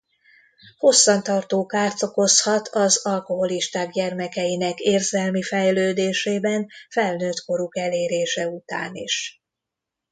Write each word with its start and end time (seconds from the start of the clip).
Hosszan 0.77 1.23
tartó 1.23 1.65
kárt 1.65 2.03
okozhat 2.03 2.67
az 2.67 3.05
alkoholisták 3.05 3.91
gyermekeinek 3.91 4.79
érzelmi 4.79 5.41
fejlődésében 5.41 6.67
felnőttkoruk 6.89 7.77
elérése 7.77 8.47
után 8.47 8.95
is. 8.95 9.41